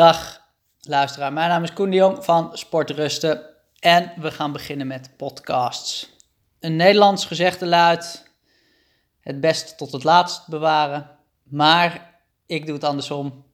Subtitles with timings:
[0.00, 0.40] Dag
[0.80, 3.46] luisteraar, mijn naam is Koen de Jong van Sportrusten
[3.78, 6.16] en we gaan beginnen met podcasts.
[6.60, 8.30] Een Nederlands gezegde luidt,
[9.20, 11.10] het beste tot het laatst bewaren,
[11.42, 12.14] maar
[12.46, 13.44] ik doe het andersom.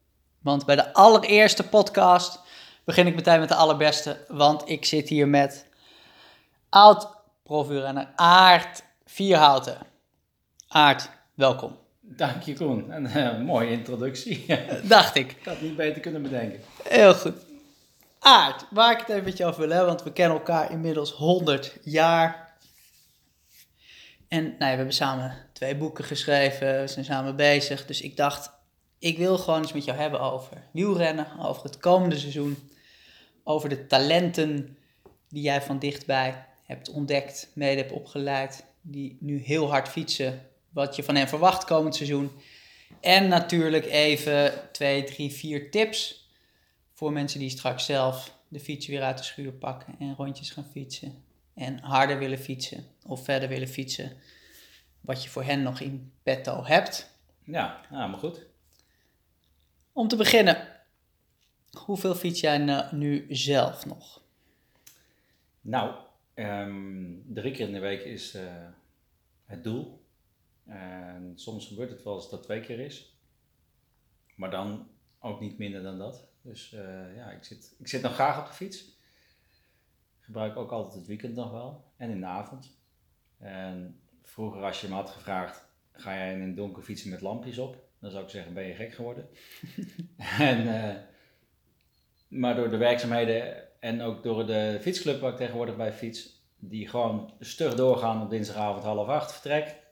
[0.43, 2.41] Want bij de allereerste podcast
[2.85, 5.67] begin ik meteen met de allerbeste, want ik zit hier met
[6.69, 7.09] oud
[7.43, 9.79] profuurrenner Aart Vierhouten.
[10.69, 11.86] Aart, welkom.
[12.09, 14.47] Dank je Koen, een uh, mooie introductie.
[14.83, 15.31] Dacht ik.
[15.31, 16.61] Ik had niet beter kunnen bedenken.
[16.83, 17.35] Heel goed.
[18.19, 21.13] Aart, waar ik het even met je over wil hebben, want we kennen elkaar inmiddels
[21.13, 22.55] 100 jaar.
[24.29, 27.87] En nou ja, we hebben samen twee boeken geschreven, we zijn samen bezig.
[27.87, 28.51] Dus ik dacht,
[28.99, 32.71] ik wil gewoon eens met jou hebben over wielrennen, over het komende seizoen.
[33.45, 34.77] Over de talenten
[35.29, 38.65] die jij van dichtbij hebt ontdekt, mede hebt opgeleid.
[38.81, 40.41] Die nu heel hard fietsen,
[40.77, 42.31] wat je van hen verwacht komend seizoen.
[43.01, 46.29] En natuurlijk even twee, drie, vier tips
[46.93, 50.71] voor mensen die straks zelf de fiets weer uit de schuur pakken en rondjes gaan
[50.73, 51.25] fietsen.
[51.55, 54.17] En harder willen fietsen of verder willen fietsen.
[55.01, 57.11] Wat je voor hen nog in petto hebt.
[57.45, 58.47] Ja, nou, maar goed.
[59.93, 60.69] Om te beginnen,
[61.71, 64.23] hoeveel fiets jij nou nu zelf nog?
[65.61, 65.95] Nou,
[66.35, 68.43] um, drie keer in de week is uh,
[69.45, 70.05] het doel.
[70.67, 73.19] En soms gebeurt het wel eens dat twee keer is.
[74.35, 76.29] Maar dan ook niet minder dan dat.
[76.43, 78.99] Dus uh, ja, ik zit, ik zit nog graag op de fiets.
[80.21, 81.85] Gebruik ook altijd het weekend nog wel.
[81.97, 82.79] En in de avond.
[83.39, 87.59] En vroeger als je me had gevraagd, ga jij in een donker fietsen met lampjes
[87.59, 87.85] op?
[87.99, 89.29] Dan zou ik zeggen, ben je gek geworden?
[90.39, 90.95] en, uh,
[92.29, 96.89] maar door de werkzaamheden en ook door de fietsclub waar ik tegenwoordig bij fiets, die
[96.89, 99.85] gewoon stug doorgaan op dinsdagavond half acht vertrek.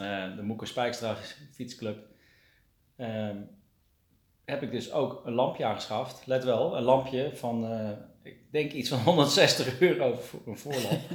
[0.00, 1.16] Uh, de Moeker Spijkstra
[1.52, 1.98] fietsclub.
[2.96, 3.30] Uh,
[4.44, 6.26] heb ik dus ook een lampje aangeschaft.
[6.26, 7.90] Let wel, een lampje van, uh,
[8.22, 11.00] ik denk iets van 160 euro voor een voorlamp.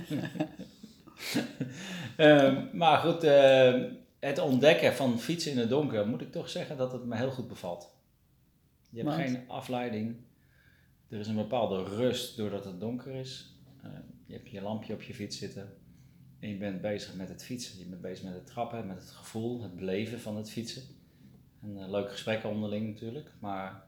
[2.18, 3.22] Ehm, maar goed,
[4.20, 7.32] het ontdekken van fietsen in het donker, moet ik toch zeggen dat het me heel
[7.32, 7.96] goed bevalt.
[8.90, 9.22] Je hebt Want?
[9.22, 10.16] geen afleiding.
[11.10, 13.56] Er is een bepaalde rust doordat het donker is.
[13.86, 13.92] Uh,
[14.26, 15.78] je hebt je lampje op je fiets zitten.
[16.42, 17.80] En je bent bezig met het fietsen.
[17.80, 20.84] Je bent bezig met het trappen, met het gevoel, het beleven van het fietsen.
[21.62, 23.32] En uh, leuke gesprekken onderling natuurlijk.
[23.40, 23.84] Maar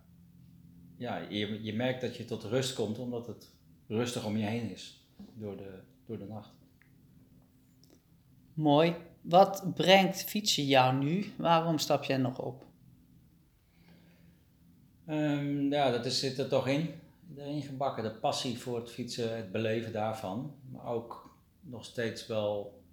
[0.97, 3.49] ja, je, je merkt dat je tot rust komt omdat het
[3.87, 6.49] rustig om je heen is door de, door de nacht.
[8.53, 8.95] Mooi.
[9.21, 11.25] Wat brengt fietsen jou nu?
[11.35, 12.65] Waarom stap jij nog op?
[15.09, 16.89] Um, ja, dat is, zit er toch in.
[17.37, 18.03] Erin gebakken.
[18.03, 20.55] De passie voor het fietsen, het beleven daarvan.
[20.71, 21.32] Maar ook
[21.63, 22.84] nog steeds wel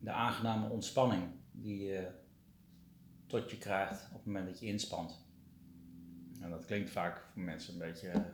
[0.00, 1.22] de aangename ontspanning
[1.52, 2.08] die je
[3.26, 5.26] tot je krijgt op het moment dat je inspant.
[6.40, 8.24] En dat klinkt vaak voor mensen een beetje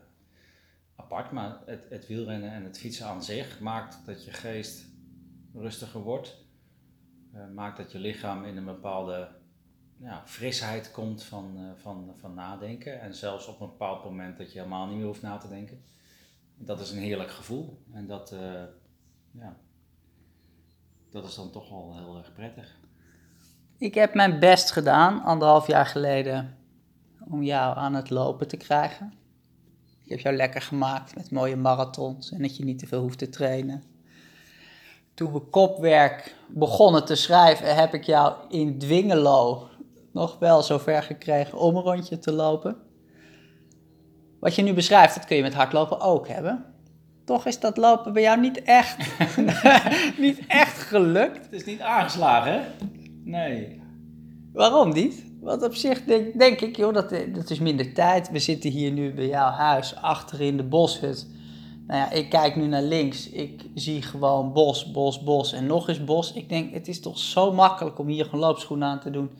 [0.96, 4.86] apart, maar het, het wielrennen en het fietsen aan zich maakt dat je geest
[5.54, 6.42] rustiger wordt.
[7.34, 9.28] Uh, maakt dat je lichaam in een bepaalde
[9.96, 13.00] ja, frisheid komt van, uh, van, van nadenken.
[13.00, 15.82] En zelfs op een bepaald moment dat je helemaal niet meer hoeft na te denken.
[16.56, 17.82] Dat is een heerlijk gevoel.
[17.92, 18.34] En dat,
[19.30, 19.56] ja,
[21.14, 22.78] dat is dan toch wel heel erg prettig.
[23.78, 26.56] Ik heb mijn best gedaan, anderhalf jaar geleden,
[27.30, 29.12] om jou aan het lopen te krijgen.
[30.04, 33.18] Ik heb jou lekker gemaakt met mooie marathons en dat je niet te veel hoeft
[33.18, 33.82] te trainen.
[35.14, 39.68] Toen we kopwerk begonnen te schrijven, heb ik jou in Dwingelo
[40.12, 42.76] nog wel zover gekregen om een rondje te lopen.
[44.40, 46.73] Wat je nu beschrijft, dat kun je met hardlopen ook hebben.
[47.24, 48.96] Toch is dat lopen bij jou niet echt,
[50.18, 51.44] niet echt gelukt.
[51.44, 52.60] Het is niet aangeslagen, hè?
[53.24, 53.80] Nee.
[54.52, 55.24] Waarom niet?
[55.40, 58.30] Want op zich denk, denk ik, joh, dat, dat is minder tijd.
[58.30, 61.26] We zitten hier nu bij jouw huis, achter in de boshut.
[61.86, 63.30] Nou ja, ik kijk nu naar links.
[63.30, 66.32] Ik zie gewoon bos, bos, bos en nog eens bos.
[66.32, 69.30] Ik denk, het is toch zo makkelijk om hier gewoon loopschoenen aan te doen.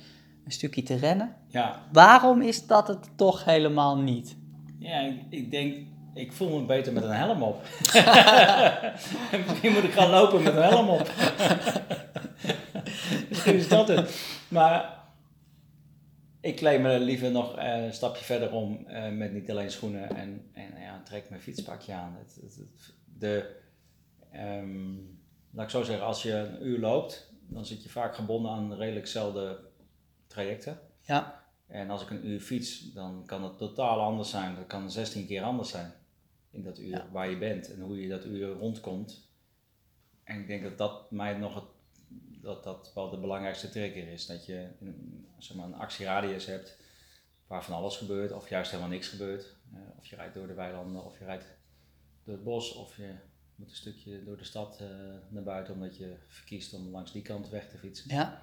[0.45, 1.37] Een stukje te rennen.
[1.49, 1.81] Ja.
[1.93, 4.37] Waarom is dat het toch helemaal niet?
[4.79, 5.77] Ja, ik, ik denk,
[6.15, 7.63] ik voel me beter met een helm op.
[9.47, 11.11] Misschien moet ik gaan lopen met een helm op.
[13.29, 14.21] Misschien is dat het.
[14.49, 15.03] Maar
[16.41, 20.51] ik kleed me liever nog een stapje verder om uh, met niet alleen schoenen en,
[20.53, 22.17] en ja, trek mijn fietspakje aan.
[22.19, 23.61] Het, het, het, de,
[24.35, 25.21] um,
[25.51, 28.75] laat ik zo zeggen, als je een uur loopt, dan zit je vaak gebonden aan
[28.75, 29.59] redelijk zelfde
[30.27, 30.79] trajecten.
[31.01, 31.43] Ja.
[31.67, 34.55] En als ik een uur fiets, dan kan het totaal anders zijn.
[34.55, 35.93] Dat kan 16 keer anders zijn
[36.55, 37.09] in dat uur Ja.
[37.13, 39.29] waar je bent en hoe je dat uur rondkomt.
[40.25, 41.65] En ik denk dat dat mij nog het,
[42.41, 44.27] dat dat wel de belangrijkste trigger is.
[44.27, 46.79] Dat je een, zeg maar, een actieradius hebt
[47.47, 49.57] waar van alles gebeurt, of juist helemaal niks gebeurt.
[49.73, 51.47] Eh, of je rijdt door de weilanden, of je rijdt
[52.25, 53.15] door het bos, of je
[53.55, 54.89] moet een stukje door de stad eh,
[55.29, 58.15] naar buiten omdat je verkiest om langs die kant weg te fietsen.
[58.15, 58.43] Ja.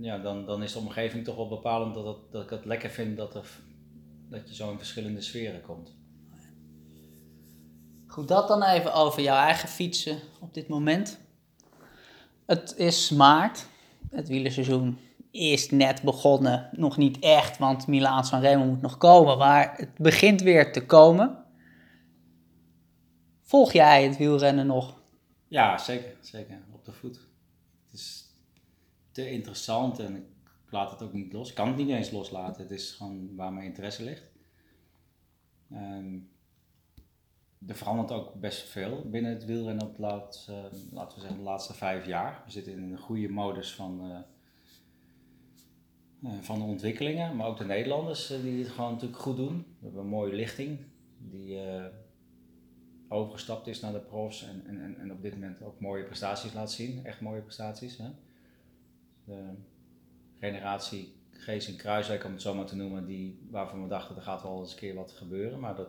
[0.00, 2.90] Ja, dan, dan is de omgeving toch wel bepalend dat, het, dat ik het lekker
[2.90, 3.60] vind dat, er,
[4.28, 5.96] dat je zo in verschillende sferen komt.
[8.18, 11.18] Goed, dat dan even over jouw eigen fietsen op dit moment.
[12.46, 13.66] Het is maart.
[14.10, 14.98] Het wielerseizoen
[15.30, 16.68] is net begonnen.
[16.72, 19.38] Nog niet echt, want Milaan San Remo moet nog komen.
[19.38, 21.44] Maar het begint weer te komen.
[23.42, 25.00] Volg jij het wielrennen nog?
[25.48, 26.16] Ja, zeker.
[26.20, 26.62] Zeker.
[26.72, 27.20] Op de voet.
[27.84, 28.34] Het is
[29.12, 31.48] te interessant en ik laat het ook niet los.
[31.48, 32.62] Ik kan het niet eens loslaten.
[32.62, 34.30] Het is gewoon waar mijn interesse ligt.
[35.72, 36.36] Um,
[37.66, 41.44] er verandert ook best veel binnen het wielrennen op de laatste, laten we zeggen, de
[41.44, 42.42] laatste vijf jaar.
[42.44, 44.18] We zitten in een goede modus van, uh,
[46.32, 49.56] uh, van de ontwikkelingen, maar ook de Nederlanders die het gewoon natuurlijk goed doen.
[49.56, 50.78] We hebben een mooie lichting
[51.18, 51.60] die
[53.08, 56.72] overgestapt is naar de profs en, en, en op dit moment ook mooie prestaties laat
[56.72, 57.04] zien.
[57.04, 57.96] Echt mooie prestaties.
[57.96, 58.10] Hè?
[59.24, 59.54] De
[60.38, 64.22] generatie Gees en Kruiswijk, om het zo maar te noemen, die, waarvan we dachten er
[64.22, 65.88] gaat wel eens een keer wat gebeuren, maar dat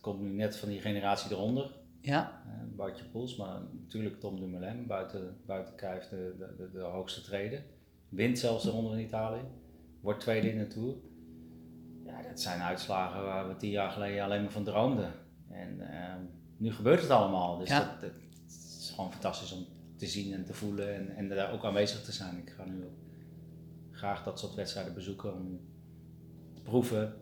[0.00, 1.72] komt nu net van die generatie eronder.
[2.00, 2.42] Ja.
[2.46, 7.20] Uh, Bartje Poels, maar natuurlijk Tom Dumoulin, buiten, buiten Kijf de, de, de, de, hoogste
[7.20, 7.64] treden.
[8.08, 9.42] Wint zelfs de ronde in Italië.
[10.00, 10.94] Wordt tweede in de Tour.
[12.04, 15.12] Ja, dat zijn uitslagen waar we tien jaar geleden alleen maar van droomden.
[15.48, 16.14] En uh,
[16.56, 17.58] nu gebeurt het allemaal.
[17.58, 17.78] Dus ja.
[17.78, 18.10] dat, dat,
[18.46, 19.66] is gewoon fantastisch om
[19.96, 22.38] te zien en te voelen en, en daar ook aanwezig te zijn.
[22.38, 22.84] Ik ga nu
[23.90, 25.60] graag dat soort wedstrijden bezoeken om
[26.54, 27.14] te proeven,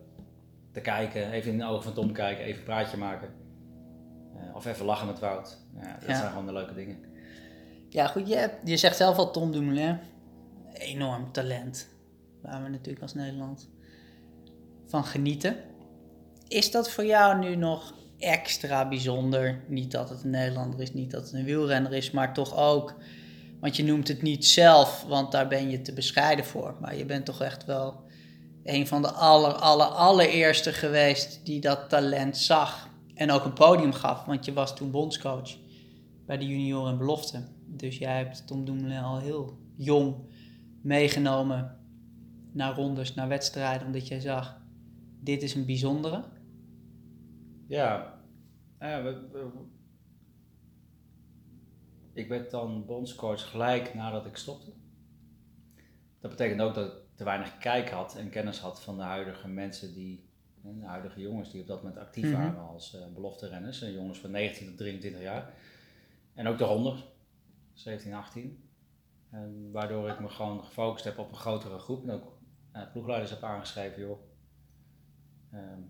[0.83, 3.29] te kijken, even in de ogen van Tom kijken, even een praatje maken.
[4.35, 5.57] Uh, of even lachen met Wout.
[5.75, 6.15] Ja, dat Ja.
[6.17, 6.97] zijn gewoon de leuke dingen.
[7.89, 9.97] Ja, goed, je, hebt- je zegt zelf al Tom Dumoulin.
[10.73, 11.87] Enorm talent.
[12.41, 13.69] Waar we natuurlijk als Nederland
[14.87, 15.55] van genieten.
[16.47, 19.61] Is dat voor jou nu nog extra bijzonder?
[19.67, 22.95] Niet dat het een Nederlander is, niet dat het een wielrenner is, maar toch ook.
[23.59, 26.75] Want je noemt het niet zelf, want daar ben je te bescheiden voor.
[26.81, 28.01] Maar je bent toch echt wel
[28.69, 32.89] een van de aller, aller, allereerste geweest die dat talent zag.
[33.13, 35.57] En ook een podium gaf, want je was toen bondscoach
[36.25, 37.47] bij de junioren en belofte.
[37.65, 40.15] Dus jij hebt Tom Dumoulin al heel jong
[40.81, 41.77] meegenomen
[42.51, 44.61] naar rondes, naar wedstrijden, omdat jij zag,
[45.19, 46.23] dit is een bijzondere.
[47.67, 48.19] Ja,
[52.13, 54.73] ik werd dan bondscoach gelijk nadat ik stopte.
[56.19, 59.93] Dat betekent ook dat te weinig kijk had en kennis had van de huidige mensen
[59.93, 60.23] die,
[60.61, 62.41] de huidige jongens die op dat moment actief Mhm.
[62.41, 63.81] waren als eh belofte renners.
[63.81, 65.53] En jongens van 19 tot 23 jaar.
[66.33, 67.03] En ook daaronder,
[67.73, 68.63] 17, 18.
[69.29, 72.37] En waardoor ik me gewoon gefocust heb op een grotere groep en ook
[72.71, 74.19] eh, ploegleiders heb aangeschreven, joh.
[75.51, 75.81] ehm,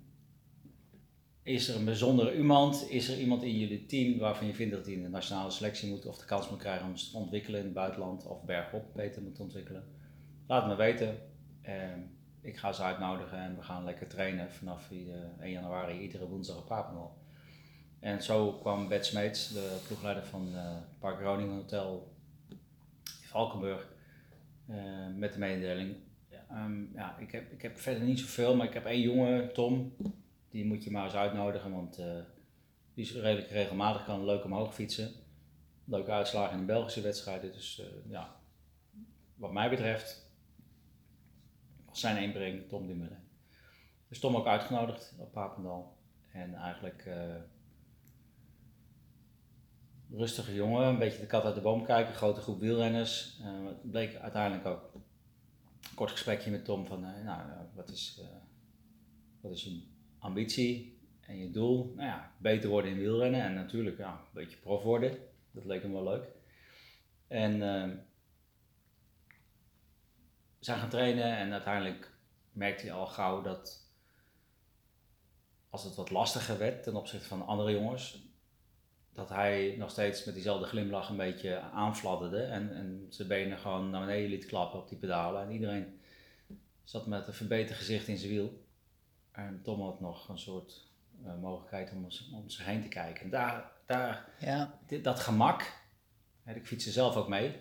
[1.44, 2.90] is er een bijzondere iemand?
[2.90, 5.90] Is er iemand in jullie team waarvan je vindt dat hij in de nationale selectie
[5.90, 8.94] moet of de kans moet krijgen om zich te ontwikkelen in het buitenland of bergop
[8.96, 9.84] beter moet ontwikkelen?
[10.50, 11.18] Laat het me weten.
[11.62, 12.00] Ehm,
[12.42, 14.98] ik ga ze uitnodigen en we gaan lekker trainen vanaf eh,
[15.42, 17.18] 1 januari iedere woensdag op Papendal.
[18.00, 22.16] En zo kwam Bert Smeets, de ploegleider van eh Park Groningen Hotel
[22.50, 22.58] in
[23.28, 23.88] Valkenburg,
[24.68, 24.76] eh,
[25.16, 25.96] met de mededeling.
[26.30, 29.54] Ja, ehm, ja, ik, heb, ik heb verder niet zoveel, maar ik heb één jongen,
[29.54, 29.96] Tom,
[30.50, 31.96] die moet je maar eens uitnodigen, want
[32.94, 35.12] die is redelijk regelmatig, kan leuk omhoog fietsen.
[35.86, 37.52] Leuke uitslagen in de Belgische wedstrijden.
[37.52, 38.36] Dus ja,
[39.36, 40.29] wat mij betreft,
[41.92, 43.28] zijn inbreng Tom Dumoulin.
[44.08, 45.98] Dus Tom ook uitgenodigd op Papendal.
[46.32, 47.36] En eigenlijk eh,
[50.12, 53.40] rustige jongen, een beetje de kat uit de boom kijken, grote groep wielrenners.
[53.42, 55.04] Eh, het bleek uiteindelijk ook een
[55.96, 57.42] kort gesprekje met Tom van, eh, nou,
[57.74, 58.22] wat is,
[59.42, 59.82] wat is je
[60.20, 61.94] ambitie en je doel?
[61.96, 65.18] Nou ja, beter worden in wielrennen en natuurlijk ja, een beetje prof worden.
[65.52, 66.28] Dat leek hem wel leuk.
[67.28, 67.62] En
[70.60, 72.12] zijn gaan trainen en uiteindelijk
[72.52, 73.88] merkte hij al gauw dat
[75.70, 78.28] als het wat lastiger werd ten opzichte van andere jongens,
[79.14, 83.90] dat hij nog steeds met diezelfde glimlach een beetje aanfladderde en, en zijn benen gewoon
[83.90, 85.42] naar beneden liet klappen op die pedalen.
[85.42, 86.00] En iedereen
[86.84, 88.66] zat met een verbeterd gezicht in zijn wiel.
[89.32, 90.88] En Tom had nog een soort
[91.24, 93.24] eh, mogelijkheid om, om zich heen te kijken.
[93.24, 95.74] En daar, daar Ja, dit, dat gemak,
[96.44, 97.56] hè, ik fiets er zelf ook mee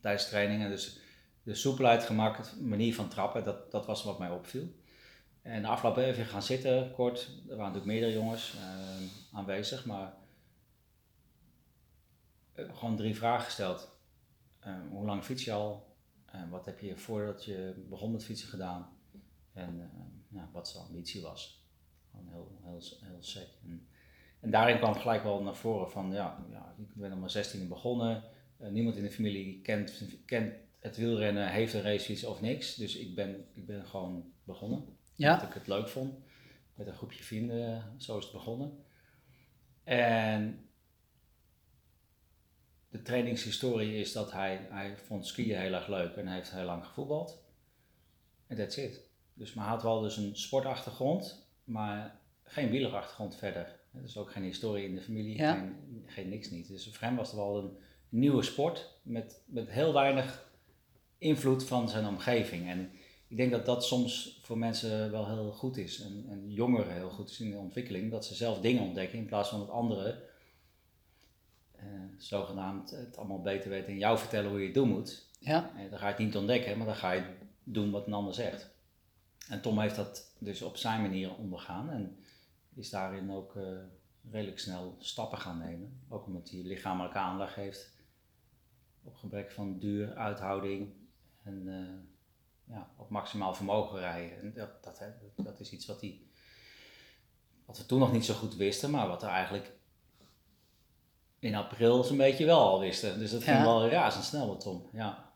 [0.00, 1.00] tijdens trainingen, dus
[1.48, 4.74] de soepelheid, gemak, manier van trappen, dat, dat was wat mij opviel.
[5.42, 10.14] En de afloop even gaan zitten, kort, er waren natuurlijk meerdere jongens eh, aanwezig, maar
[12.52, 13.90] eh, gewoon drie vragen gesteld.
[14.60, 15.86] Eh, hoe lang fiets je al?
[16.50, 18.88] Wat heb je voordat je begon met fietsen gedaan?
[19.52, 19.90] En
[20.52, 21.66] wat zijn ambitie was.
[22.10, 23.48] Gewoon heel, heel, heel sec.
[24.40, 27.68] En, daarin kwam gelijk wel naar voren van, ja, ja ik ben op mijn 16
[27.68, 28.24] begonnen.
[28.58, 32.74] Niemand in de familie kent, kent het wielrennen, heeft een racefiets of niks.
[32.74, 34.84] Dus ik ben, ik ben gewoon begonnen.
[35.14, 35.38] Ja.
[35.38, 36.14] Dat ik het leuk vond.
[36.74, 38.84] Met een groepje vrienden, zo is het begonnen.
[39.84, 40.68] En
[42.88, 46.64] de trainingshistorie is dat hij, hij vond skiën heel erg leuk en hij heeft heel
[46.64, 47.42] lang gevoetbald.
[48.46, 49.00] En that's it.
[49.34, 53.80] Dus maar hij had wel dus een sportachtergrond, maar geen wielerachtergrond verder.
[53.90, 55.54] Dus ook geen historie in de familie, Ja.
[55.54, 56.68] geen, geen niks niet.
[56.68, 60.47] Dus voor hem was het wel een nieuwe sport met, met heel weinig
[61.18, 62.68] invloed van zijn omgeving.
[62.68, 62.90] En
[63.28, 66.00] ik denk dat dat soms voor mensen wel heel goed is.
[66.00, 68.10] En, en jongeren heel goed is in de ontwikkeling.
[68.10, 70.22] Dat ze zelf dingen ontdekken in plaats van dat anderen
[71.72, 71.84] eh,
[72.16, 75.26] zogenaamd het allemaal beter weten en jou vertellen hoe je het doen moet.
[75.40, 75.70] Ja.
[75.76, 77.22] Eh, dan ga je het niet ontdekken, maar dan ga je
[77.64, 78.70] doen wat een ander zegt.
[79.48, 82.16] En Tom heeft dat dus op zijn manier ondergaan en
[82.74, 83.62] is daarin ook eh,
[84.30, 86.00] redelijk snel stappen gaan nemen.
[86.08, 87.96] Ook omdat hij lichamelijke aanleg heeft
[89.02, 90.92] op gebrek van duur, uithouding
[91.48, 94.40] en eh, ja, op maximaal vermogen rijden.
[94.40, 96.20] En dat, dat, hè, dat is iets wat, hij,
[97.64, 99.72] wat we toen nog niet zo goed wisten, maar wat er eigenlijk
[101.38, 103.18] in april zo'n beetje wel al wisten.
[103.18, 103.62] Dus dat ging Ja.
[103.64, 104.88] wel razendsnel met Tom.
[104.92, 105.32] Ja,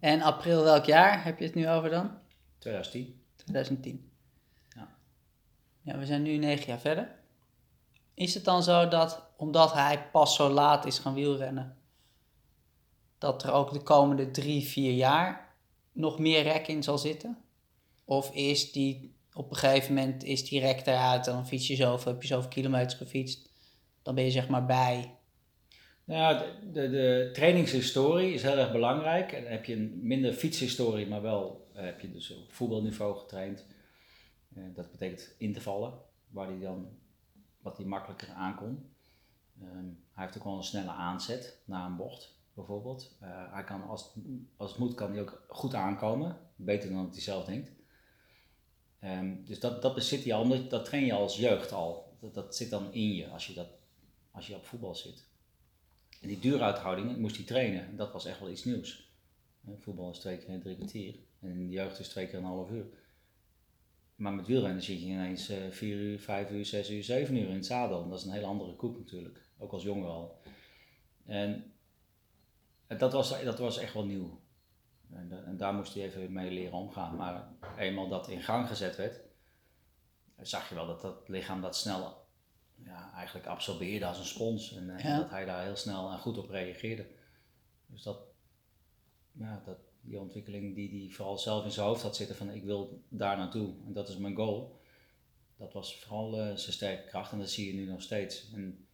[0.00, 2.18] En april welk jaar heb je het nu over dan?
[2.58, 3.22] 2010.
[3.36, 4.10] 2010.
[4.76, 4.88] Ja.
[5.80, 7.20] Ja, we zijn nu negen jaar verder.
[8.14, 11.76] Is het dan zo dat, omdat hij pas zo laat is gaan wielrennen,
[13.22, 15.54] dat er ook de komende drie, vier jaar
[15.92, 17.38] nog meer rek in zal zitten?
[18.04, 21.76] Of is die op een gegeven moment is die rek eruit en dan fiets je
[21.76, 23.50] zoveel, heb je zoveel kilometers gefietst,
[24.02, 25.16] dan ben je zeg maar bij.
[26.04, 29.32] Nou de, de, trainingshistorie is heel erg belangrijk.
[29.32, 33.18] En dan heb je een minder fietshistorie, maar wel eh, heb je dus op voetbalniveau
[33.18, 33.66] getraind.
[34.54, 35.92] Eh, dat betekent intervallen,
[36.28, 36.88] waar hij dan
[37.60, 38.90] wat hij makkelijker aankon.
[39.60, 43.16] Ehm, hij heeft ook wel een snelle aanzet na een bocht, bijvoorbeeld.
[43.20, 44.14] Eh, hij kan, als,
[44.56, 46.38] als het moet, kan hij ook goed aankomen.
[46.56, 47.72] Beter dan dat hij zelf denkt.
[48.98, 52.16] Ehm, dus dat, dat bezit hij al, dat train je als jeugd al.
[52.20, 53.68] Dat, dat zit dan in je als je, dat,
[54.30, 55.30] als je op voetbal zit.
[56.20, 57.86] En die duuruithouding moest hij trainen.
[57.86, 59.10] En dat was echt wel iets nieuws.
[59.64, 61.14] Eh, Voetbal is twee keer drie kwartier.
[61.40, 62.86] En de jeugd is twee keer een half uur.
[64.14, 67.48] Maar met wielrennen zit je ineens eh, vier uur, vijf uur, zes uur, zeven uur
[67.48, 68.02] in het zadel.
[68.02, 69.48] En dat is een hele andere koek natuurlijk.
[69.58, 70.40] Ook als jongen al.
[71.24, 71.71] En
[72.98, 74.40] dat was, dat was echt wel nieuw.
[75.10, 77.16] En, da- en daar moest hij even mee leren omgaan.
[77.16, 79.20] Maar eenmaal dat in gang gezet werd,
[80.40, 82.26] zag je wel dat dat lichaam dat snel
[82.74, 84.74] ja, eigenlijk absorbeerde als een spons.
[84.74, 87.06] En, eh, dat hij daar heel snel en goed op reageerde.
[87.86, 88.18] Dus dat,
[89.32, 92.64] ja, dat, die ontwikkeling die hij vooral zelf in zijn hoofd had zitten van ik
[92.64, 94.80] wil daar naartoe en dat is mijn goal.
[95.56, 98.52] Dat was vooral eh, zijn sterke kracht en dat zie je nu nog steeds.
[98.52, 98.86] En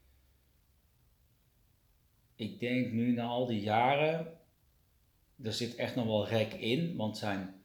[2.38, 4.38] ik denk nu na al die jaren,
[5.42, 7.62] er zit echt nog wel rek in, want zijn,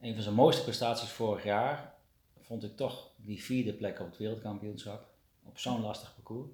[0.00, 1.94] een van zijn mooiste prestaties vorig jaar
[2.40, 5.14] vond ik toch die vierde plek op het wereldkampioenschap.
[5.42, 6.48] Op zo'n lastig parcours.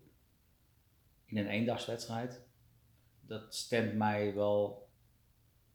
[1.25, 2.41] In een eendagswedstrijd.
[3.21, 4.89] Dat stemt mij wel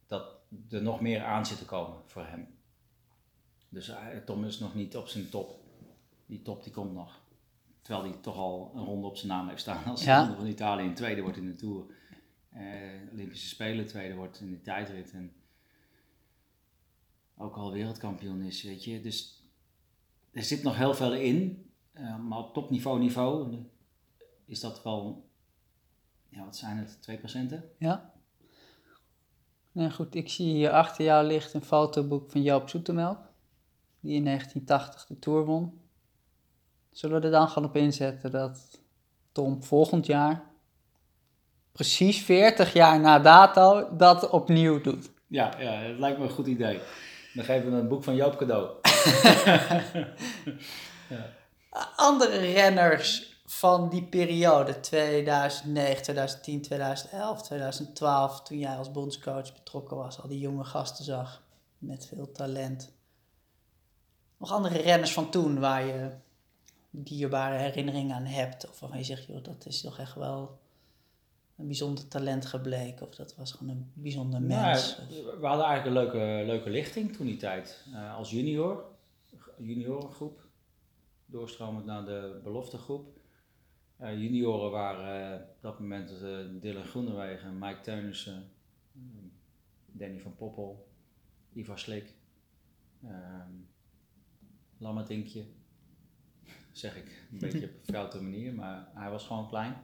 [0.08, 0.40] dat
[0.70, 2.58] er nog meer aan zit te komen voor hem.
[3.70, 5.60] Dus hij- Tom is nog niet op zijn top.
[6.26, 7.20] Die top die komt nog.
[7.88, 9.84] Terwijl hij toch al een ronde op zijn naam heeft staan.
[9.86, 10.20] Als Ja.
[10.20, 11.86] ronde van Italië een tweede wordt in de Tour.
[12.50, 12.64] Eh,
[13.12, 15.12] Olympische Spelen tweede wordt in de tijdrit.
[15.12, 15.32] En
[17.38, 19.02] ook al wereldkampioen is, weet je.
[19.02, 19.44] Dus
[20.32, 21.66] er zit nog heel veel in.
[21.92, 23.58] eh, maar op topniveau niveau
[24.46, 25.30] is dat wel,
[26.30, 27.62] ja wat zijn het, 2%?
[27.78, 28.14] Ja.
[29.72, 33.20] Nou goed, ik zie hier achter jou ligt een fotoboek van Joop Zoetemelk,
[34.00, 35.80] die in 1980 de Tour won.
[36.98, 38.80] Zullen we er dan gewoon op inzetten dat
[39.32, 40.44] Tom volgend jaar,
[41.72, 45.10] precies 40 jaar na dato, dat opnieuw doet?
[45.28, 46.80] Ja, ja, dat lijkt me een goed idee.
[47.34, 48.70] Dan geven we een boek van Joop cadeau.
[51.96, 60.22] Andere renners van die periode, 2009, 2010, 2011, 2012, toen jij als bondscoach betrokken was,
[60.22, 61.42] al die jonge gasten zag
[61.78, 62.92] met veel talent.
[64.38, 66.26] Nog andere renners van toen waar je
[67.04, 70.60] dierbare herinneringen aan hebt, of waarvan je zegt, joh, dat is toch echt wel
[71.56, 74.98] een bijzonder talent gebleken, of dat was gewoon een bijzonder Nou, mens.
[75.40, 77.86] we hadden eigenlijk een leuke, leuke lichting toen die tijd.
[77.94, 78.86] Eh, als junior,
[79.58, 80.46] juniorengroep,
[81.26, 83.20] doorstromend naar de beloftegroep.
[83.98, 86.10] Eh, junioren waren eh, op dat moment
[86.62, 88.52] Dylan Groenewegen, Mike Teunissen,
[89.86, 90.88] Danny van Poppel,
[91.54, 92.16] Ivar Slik,
[93.04, 93.68] Um,
[94.78, 95.46] Lammetinkje,
[96.78, 99.76] zeg ik een beetje op een foute manier, maar hij was gewoon klein.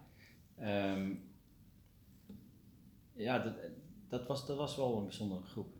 [0.60, 1.32] Um,
[3.14, 3.54] ja, dat,
[4.08, 5.76] dat, was, dat was wel een bijzondere groep.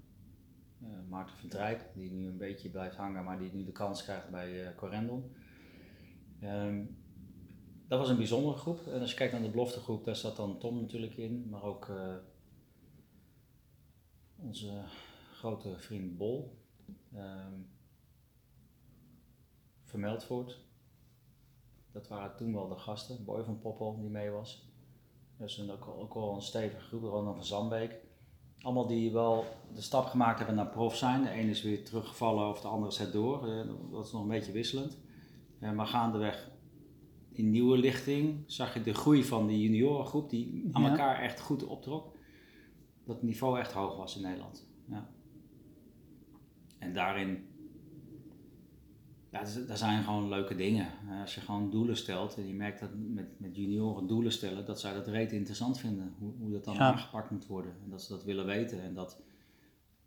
[0.82, 4.04] Uh, Maarten van Drijp, die nu een beetje blijft hangen, maar die nu de kans
[4.04, 5.36] krijgt bij uh, Corendon.
[6.44, 6.98] Um,
[7.88, 8.88] dat was een bijzondere groep.
[8.88, 11.88] En als je kijkt naar de beloftegroep, daar zat dan Tom natuurlijk in, maar ook
[11.88, 12.16] uh,
[14.36, 14.84] onze
[15.34, 16.58] grote vriend Bol.
[17.16, 17.68] Um,
[19.84, 20.66] Vermeldvoort.
[21.94, 23.26] Dat waren toen wel de gasten.
[23.26, 24.72] Boy van Poppel die mee was.
[25.38, 27.04] Dus een, ook, ook wel een stevige groep.
[27.04, 28.02] Ronald van Zandbeek.
[28.62, 31.24] Allemaal die wel de stap gemaakt hebben naar prof zijn.
[31.24, 33.48] De ene is weer teruggevallen of de andere zet door.
[33.48, 34.98] Eh, dat is nog een beetje wisselend.
[35.60, 36.52] Eh, maar gaandeweg
[37.32, 41.64] in nieuwe lichting zag je de groei van die juniorengroep die aan elkaar echt goed
[41.64, 42.16] optrok.
[43.06, 44.68] Dat het niveau echt hoog was in Nederland.
[44.86, 45.10] Ja.
[46.80, 47.48] En daarin
[49.34, 50.88] ja, dat zijn gewoon leuke dingen.
[51.22, 54.80] Als je gewoon doelen stelt en je merkt dat met, met junioren doelen stellen, dat
[54.80, 56.16] zij dat reet interessant vinden.
[56.20, 57.76] Hoe, hoe dat dan aangepakt moet worden.
[57.84, 58.84] En dat ze dat willen weten.
[58.84, 59.22] En dat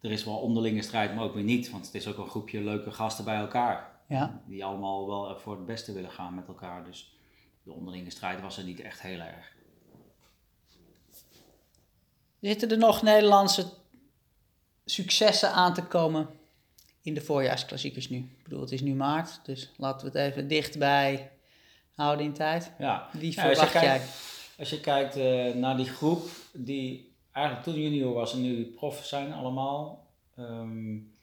[0.01, 1.71] er is wel onderlinge strijd, maar ook weer niet.
[1.71, 4.01] Want het is ook een groepje leuke gasten bij elkaar.
[4.09, 4.43] Ja.
[4.47, 6.85] Die allemaal wel voor het beste willen gaan met elkaar.
[6.85, 7.19] Dus
[7.63, 9.55] de onderlinge strijd was er niet echt heel erg.
[12.41, 13.67] Zitten er nog Nederlandse
[14.85, 16.29] successen aan te komen
[17.07, 18.19] in de voorjaarsklassiekers nu.
[18.19, 21.31] Ik bedoel, het is nu maart, dus laten we het even dichtbij
[21.95, 22.73] houden in tijd.
[22.79, 23.09] Ja.
[23.13, 24.01] Wie verwacht als jij?
[24.59, 26.23] Als je kijkt uh, naar die groep
[26.53, 31.15] die eigenlijk toen junior was en nu prof zijn allemaal, um,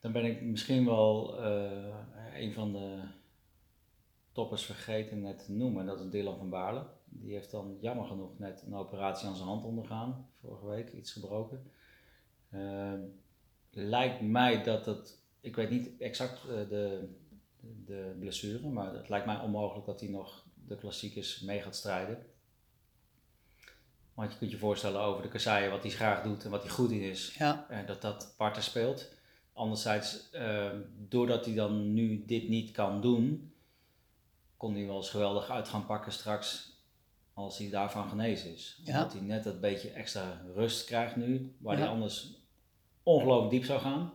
[0.00, 1.94] dan ben ik misschien wel uh,
[2.34, 2.98] een van de
[4.32, 5.86] toppers vergeten net te noemen.
[5.86, 6.86] Dat is Dylan van Baarle.
[7.04, 11.12] Die heeft dan jammer genoeg net een operatie aan zijn hand ondergaan, vorige week, iets
[11.12, 11.70] gebroken.
[12.50, 12.92] Uh,
[13.76, 17.08] lijkt mij dat het, ik weet niet exact uh, de,
[17.84, 22.26] de blessure, maar het lijkt mij onmogelijk dat hij nog de klassiekers mee gaat strijden.
[24.14, 26.70] Want je kunt je voorstellen over de kasseien, wat hij graag doet en wat hij
[26.70, 27.66] goed in is, ja.
[27.70, 29.14] uh, dat dat parten speelt.
[29.52, 30.70] Anderzijds, uh,
[31.08, 33.52] doordat hij dan nu dit niet kan doen,
[34.56, 36.74] kon hij wel eens geweldig uit gaan pakken straks
[37.34, 38.80] als hij daarvan genezen is.
[38.84, 38.94] Ja.
[38.96, 42.35] Omdat hij net dat beetje extra rust krijgt nu, waar hij anders
[43.06, 44.12] ongelooflijk diep zou gaan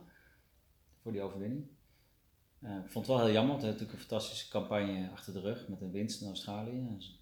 [1.02, 1.66] voor die overwinning.
[2.60, 5.32] Uh, ik vond het wel heel jammer, want hij had natuurlijk een fantastische campagne achter
[5.32, 6.86] de rug met een winst in Australië.
[6.96, 7.20] Dus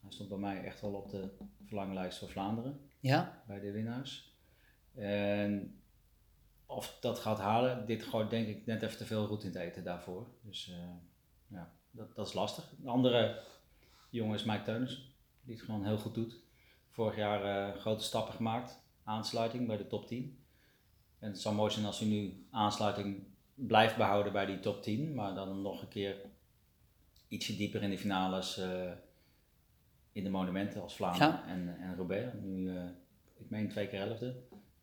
[0.00, 1.30] hij stond bij mij echt wel op de
[1.64, 3.42] verlanglijst voor Vlaanderen, ja.
[3.46, 4.34] bij de winnaars.
[4.94, 5.80] En
[6.66, 9.58] of dat gaat halen, dit gooit denk ik net even te veel roet in het
[9.58, 10.26] eten daarvoor.
[10.42, 10.76] Dus uh,
[11.46, 12.74] ja, dat, dat is lastig.
[12.78, 13.42] De andere
[14.10, 16.40] jongen is Mike Teunis, die het gewoon heel goed doet.
[16.88, 20.39] Vorig jaar uh, grote stappen gemaakt, aansluiting bij de top 10.
[21.20, 23.22] En het zou mooi zijn als hij nu aansluiting
[23.54, 26.16] blijft behouden bij die top 10, maar dan nog een keer
[27.28, 28.90] ietsje dieper in de finales uh,
[30.12, 32.32] in de monumenten als Vlaanderen en, en Roubaix.
[32.42, 32.82] Nu, uh,
[33.38, 34.34] ik meen twee keer elfde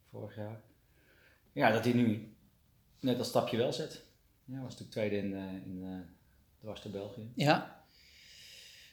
[0.10, 0.62] vorig jaar.
[1.52, 2.36] Ja, dat hij nu
[3.00, 4.04] net als stapje wel zet.
[4.45, 6.06] Ja, was natuurlijk tweede in, uh, in
[6.60, 7.32] dwars door België.
[7.36, 7.86] Ja.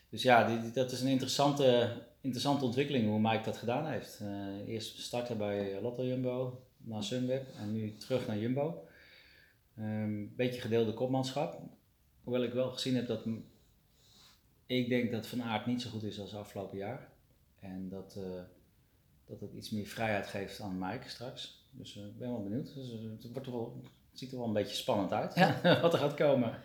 [0.08, 4.20] Dus ja, die, dat is een interessante, interessante ontwikkeling hoe Mike dat gedaan heeft.
[4.66, 8.86] eerst starten bij Lotto Jumbo, naar Sunweb en nu terug naar Jumbo.
[9.76, 11.60] Een ehm, beetje gedeelde kopmanschap.
[12.22, 13.26] Hoewel ik wel gezien heb dat
[14.66, 17.08] ik denk dat Van Aert niet zo goed is als afgelopen jaar.
[17.60, 18.24] En dat, uh,
[19.26, 21.66] dat het iets meer vrijheid geeft aan Mike straks.
[21.70, 22.74] Dus uh, ik ben wel benieuwd.
[22.74, 25.60] Dus, uh, het, wordt wel, het ziet er wel een beetje spannend uit ja.
[25.82, 26.58] wat er gaat komen.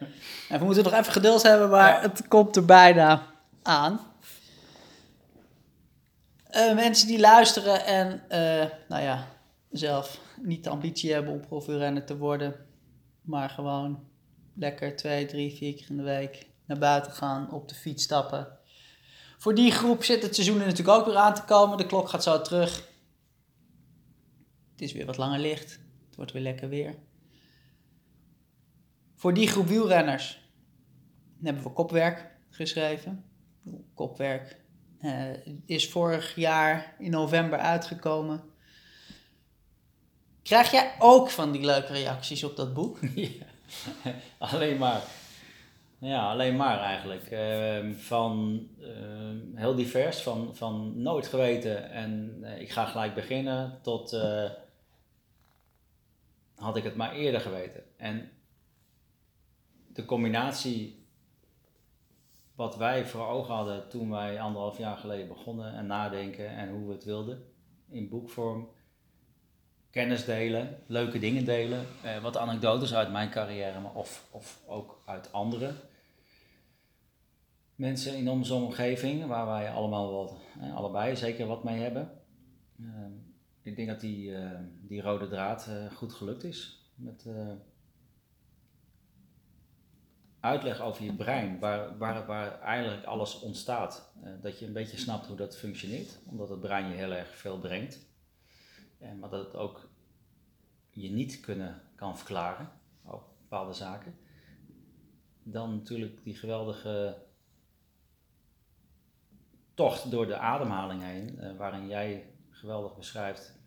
[0.50, 3.28] En we moeten nog even geduld hebben, maar het komt er bijna
[3.62, 4.00] aan.
[6.76, 8.22] mensen die luisteren en
[8.88, 9.28] nou ja,
[9.72, 12.66] zelf niet de ambitie hebben om profielrenner te worden,
[13.22, 14.08] maar gewoon
[14.54, 18.58] lekker twee, drie, vier keer in de week naar buiten gaan, op de fiets stappen.
[19.38, 21.78] Voor die groep zit het seizoen natuurlijk ook weer aan te komen.
[21.78, 22.88] De klok gaat zo terug.
[24.72, 25.72] Het is weer wat langer licht.
[26.08, 26.96] Het wordt weer lekker weer.
[29.16, 30.52] Voor die groep wielrenners
[31.44, 33.26] hebben we kopwerk geschreven.
[33.94, 34.62] Kopwerk
[35.02, 38.44] uh, is vorig jaar in november uitgekomen.
[40.50, 43.00] Krijg jij ook van die leuke reacties op dat boek?
[44.04, 45.02] Ja, alleen maar.
[45.98, 47.32] Ja, alleen maar eigenlijk.
[47.32, 53.80] Uh, van uh, heel divers, van, van nooit geweten en uh, ik ga gelijk beginnen,
[53.82, 54.50] tot eh,
[56.56, 57.84] had ik het maar eerder geweten.
[57.98, 58.32] En
[59.88, 61.06] de combinatie
[62.56, 66.88] wat wij voor ogen hadden toen wij anderhalf jaar geleden begonnen en nadenken en hoe
[66.88, 67.44] we het wilden
[67.90, 68.70] in boekvorm,
[69.90, 75.02] kennis delen, leuke dingen delen, eh, wat anekdotes uit mijn carrière, maar of, of ook
[75.06, 75.74] uit andere
[77.76, 82.12] mensen in onze omgeving, waar wij allemaal wat, eh, allebei zeker wat mee hebben.
[82.80, 83.12] Ehm,
[83.62, 86.78] ik denk dat die, eh, die rode draad goed gelukt is.
[86.96, 87.26] Met
[90.40, 94.14] uitleg over je brein, waar, waar, waar eigenlijk alles ontstaat.
[94.42, 97.60] Dat je een beetje snapt hoe dat functioneert, omdat het brein je heel erg veel
[97.60, 98.09] brengt.
[99.00, 99.90] En, maar dat het ook
[100.90, 102.70] je niet kunnen kan verklaren
[103.04, 104.16] op bepaalde zaken.
[105.44, 107.18] Dan natuurlijk die geweldige
[109.74, 113.60] tocht door de ademhaling heen, eh, waarin jij geweldig beschrijft.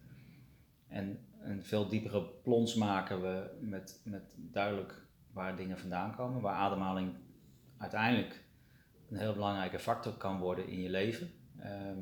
[0.88, 6.54] En een veel diepere plons maken we met, met duidelijk waar dingen vandaan komen, waar
[6.54, 7.14] ademhaling
[7.78, 8.44] uiteindelijk
[9.10, 11.30] een heel belangrijke factor kan worden in je leven.
[11.58, 11.98] Ehm,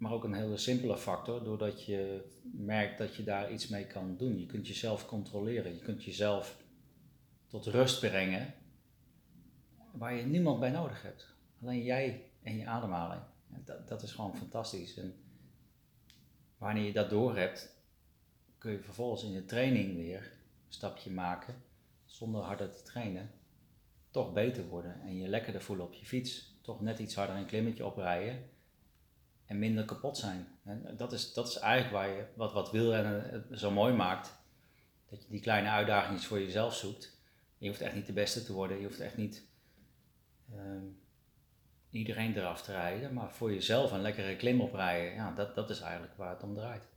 [0.00, 4.16] maar ook een hele simpele factor, doordat je merkt dat je daar iets mee kan
[4.16, 4.38] doen.
[4.38, 6.62] Je kunt jezelf controleren, je kunt jezelf
[7.46, 8.54] tot rust brengen,
[9.92, 11.34] waar je niemand bij nodig hebt.
[11.62, 13.22] Alleen jij en je ademhaling.
[13.52, 14.96] En dat, dat is gewoon fantastisch.
[14.96, 15.14] En
[16.58, 17.76] wanneer je dat door hebt,
[18.58, 20.22] kun je vervolgens in de training weer
[20.66, 21.54] een stapje maken,
[22.04, 23.30] zonder harder te trainen,
[24.10, 26.58] toch beter worden en je lekkerder voelen op je fiets.
[26.62, 28.58] Toch net iets harder een klimmetje oprijden
[29.50, 30.46] en minder kapot zijn.
[30.96, 34.38] Dat, is, dat is eigenlijk waar je, wat, wat wielrennen zo mooi maakt.
[35.08, 37.18] Dat je die kleine uitdagingen voor jezelf zoekt.
[37.58, 39.44] Je hoeft echt niet de beste te worden, je hoeft echt niet
[40.54, 40.84] ehm,
[41.90, 45.80] iedereen eraf te rijden, maar voor jezelf een lekkere klim oprijden, ja, dat, dat is
[45.80, 46.88] eigenlijk waar het om draait.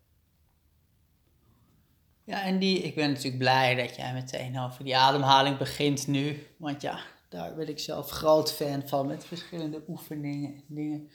[2.24, 6.48] Ja, en die, ik ben natuurlijk blij dat jij meteen over die ademhaling begint nu.
[6.58, 11.12] Want ja, daar ben ik zelf groot fan van met verschillende oefeningen en dingen.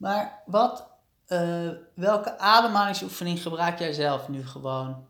[0.00, 0.90] Maar wat,
[1.26, 5.06] eh, welke ademhalingsoefening gebruik jij zelf nu gewoon?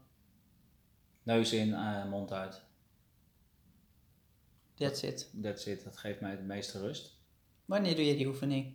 [1.23, 2.63] Neus in, eh, mond uit.
[4.75, 5.31] That's it.
[5.43, 5.85] That's it.
[5.85, 7.19] Dat geeft mij de meeste rust.
[7.65, 8.75] Wanneer doe je die oefening?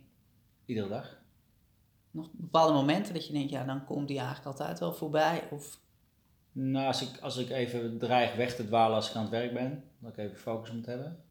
[0.64, 1.18] Iedere dag.
[2.10, 5.48] Nog bepaalde momenten dat je denkt, ja, dan komt die eigenlijk altijd wel voorbij.
[5.50, 5.80] Of
[6.52, 9.52] Nou, als ik, als ik even dreig weg te dwalen als ik aan het werk
[9.52, 11.24] ben, dat ik even focus moet hebben.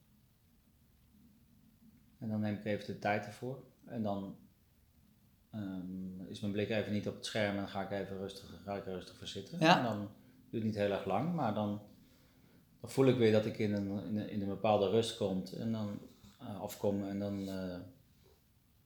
[2.19, 3.63] En dan neem ik even de tijd ervoor.
[3.85, 4.35] En dan
[5.55, 8.61] ehm, is mijn blik even niet op het scherm en dan ga ik even rustig,
[8.63, 9.59] ga ik er rustig voor zitten.
[9.59, 9.77] Ja.
[9.77, 9.97] En dan
[10.49, 11.81] duurt het niet heel erg lang, maar dan,
[12.79, 15.43] dan voel ik weer dat ik in een, in een, in een bepaalde rust kom.
[15.57, 15.99] En dan
[16.39, 17.79] eh, afkom en dan, eh,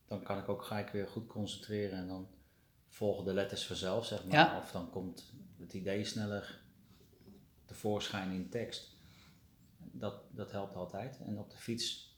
[0.07, 2.27] dan kan ik ook, ga ik weer goed concentreren en dan
[2.87, 4.33] volgen de letters vanzelf, zeg maar.
[4.33, 4.57] Ja.
[4.57, 6.61] Of dan komt het idee sneller
[7.65, 8.97] tevoorschijn in tekst.
[9.77, 11.19] Dat, dat helpt altijd.
[11.19, 12.17] En op de fiets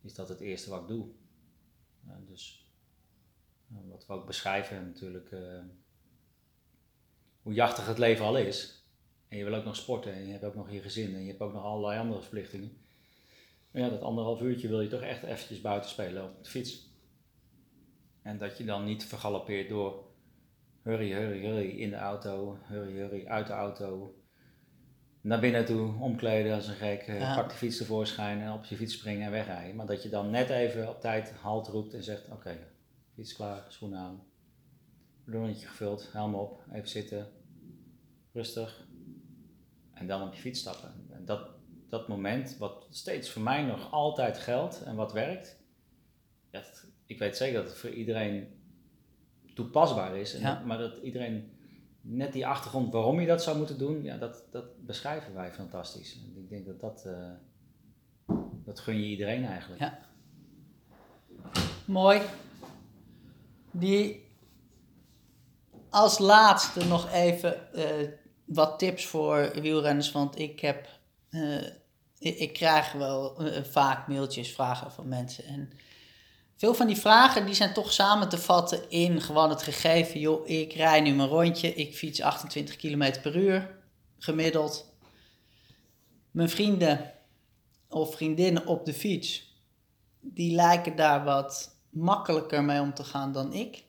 [0.00, 1.08] is dat het eerste wat ik doe.
[2.06, 2.67] Eh, dus
[3.68, 5.60] wat we ook beschrijven natuurlijk, eh,
[7.42, 8.82] hoe jachtig het leven al is.
[9.28, 11.28] En je wil ook nog sporten en je hebt ook nog je gezin en je
[11.28, 12.76] hebt ook nog allerlei andere verplichtingen.
[13.70, 16.86] Maar ja, dat anderhalf uurtje wil je toch echt eventjes buiten spelen op de fiets.
[18.22, 20.04] En dat je dan niet vergalopeert door
[20.82, 24.14] hurry, hurry, hurry in de auto, hurry, hurry uit de auto.
[25.20, 27.34] Naar binnen toe, omkleden als een gek, eh, Ja.
[27.34, 29.76] pak de fiets tevoorschijn en op je fiets springen en wegrijden.
[29.76, 32.58] Maar dat je dan net even op tijd halt roept en zegt, oké,
[33.18, 34.22] fiets klaar, schoenen aan.
[35.24, 37.28] Ballonnetje gevuld, helm op, even zitten,
[38.32, 38.86] rustig.
[39.92, 40.92] En dan op je fiets stappen.
[41.10, 41.48] En dat,
[41.88, 45.58] dat moment, wat steeds voor mij nog altijd geldt en wat werkt,
[46.50, 48.48] dat- ik weet zeker dat het voor iedereen
[49.54, 50.34] toepasbaar is.
[50.34, 50.54] En Ja.
[50.54, 51.50] dat- maar dat iedereen
[52.00, 56.14] net die achtergrond waarom je dat zou moeten doen, ja, dat, dat beschrijven wij fantastisch.
[56.24, 57.32] En ik denk dat dat, eh,
[58.64, 59.80] dat gun je iedereen eigenlijk.
[59.80, 59.98] Ja.
[61.86, 62.20] Mooi.
[63.70, 64.26] Die
[65.90, 68.08] als laatste nog even eh,
[68.44, 70.12] wat tips voor wielrenners.
[70.12, 70.88] Want ik heb.
[71.30, 71.66] eh,
[72.18, 75.44] ik, krijg wel eh, vaak mailtjes, vragen van mensen.
[75.44, 75.70] En
[76.56, 80.20] veel van die vragen die zijn toch samen te vatten in gewoon het gegeven.
[80.20, 81.74] Joh, ik rij nu mijn rondje.
[81.74, 83.76] Ik fiets 28 km per uur
[84.18, 84.92] gemiddeld.
[86.30, 87.12] Mijn vrienden
[87.88, 89.56] of vriendinnen op de fiets
[90.20, 93.84] die lijken daar wat makkelijker mee om te gaan dan ik.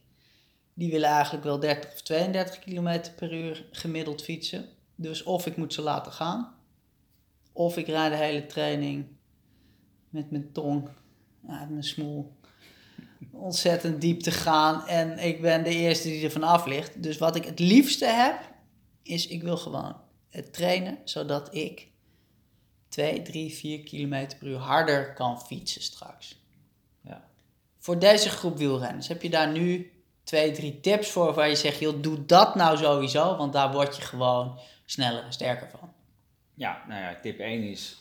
[0.73, 4.65] Die willen eigenlijk wel 30 of 32 km per uur gemiddeld fietsen.
[4.95, 6.55] Dus of ik moet ze laten gaan,
[7.53, 9.05] of ik rijd de hele training
[10.09, 10.89] met mijn tong
[11.47, 12.37] uit mijn smoel
[13.31, 14.87] ontzettend diep te gaan.
[14.87, 17.03] En ik ben de eerste die er vanaf ligt.
[17.03, 18.53] Dus wat ik het liefste heb,
[19.03, 19.95] is ik wil gewoon
[20.29, 21.87] het trainen zodat ik
[22.87, 26.43] 2, 3, 4 kilometer per uur harder kan fietsen straks.
[27.01, 27.28] Ja.
[27.79, 29.91] Voor deze groep wielrenners heb je daar nu
[30.23, 33.95] twee, drie tips voor waar je zegt, joh, doe dat nou sowieso, want daar word
[33.95, 35.93] je gewoon sneller en sterker van.
[36.53, 37.97] Ja, nou ja, tip 1 is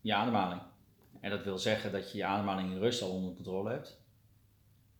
[0.00, 0.60] je ademhaling.
[1.20, 3.98] En dat wil zeggen dat je je ademhaling in rust al onder controle hebt.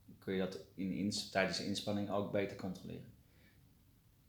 [0.07, 3.13] Dan kun je dat in, tijdens de inspanning ook beter controleren.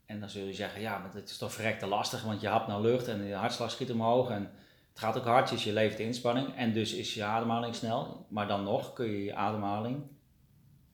[0.06, 2.66] En dan zul je zeggen, ja, maar het is toch verrekte lastig, want je hapt
[2.66, 4.50] nou lucht en je hartslag schiet omhoog en
[4.94, 8.26] het gaat ook hard, dus je levert inspanning en dus is je ademhaling snel.
[8.28, 10.02] Maar dan nog kun je je ademhaling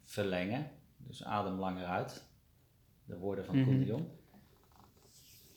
[0.04, 2.24] verlengen, dus adem langer uit.
[3.04, 3.70] De woorden van mm -hmm.
[3.70, 4.04] Koen de Jong.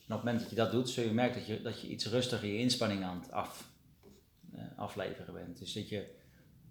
[0.07, 1.87] En op het moment dat je dat doet, zul je merken dat je, dat je
[1.87, 3.71] iets rustiger je inspanning aan het af,
[4.55, 5.59] uh, afleveren bent.
[5.59, 6.15] Dus dat je